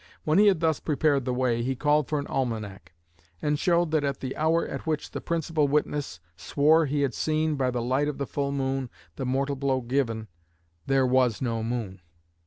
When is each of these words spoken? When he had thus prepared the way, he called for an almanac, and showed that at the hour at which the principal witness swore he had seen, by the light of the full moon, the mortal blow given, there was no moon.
When 0.23 0.39
he 0.39 0.47
had 0.47 0.61
thus 0.61 0.79
prepared 0.79 1.25
the 1.25 1.31
way, 1.33 1.61
he 1.61 1.75
called 1.75 2.07
for 2.07 2.17
an 2.17 2.25
almanac, 2.25 2.93
and 3.39 3.59
showed 3.59 3.91
that 3.91 4.03
at 4.03 4.19
the 4.19 4.35
hour 4.35 4.67
at 4.67 4.87
which 4.87 5.11
the 5.11 5.21
principal 5.21 5.67
witness 5.67 6.19
swore 6.35 6.87
he 6.87 7.01
had 7.01 7.13
seen, 7.13 7.53
by 7.55 7.69
the 7.69 7.83
light 7.83 8.07
of 8.07 8.17
the 8.17 8.25
full 8.25 8.51
moon, 8.51 8.89
the 9.15 9.27
mortal 9.27 9.55
blow 9.55 9.79
given, 9.81 10.27
there 10.87 11.05
was 11.05 11.39
no 11.39 11.61
moon. 11.61 12.01